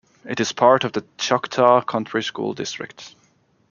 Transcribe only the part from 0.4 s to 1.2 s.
part of the